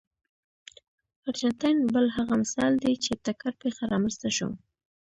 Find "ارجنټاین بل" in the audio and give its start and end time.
1.27-2.05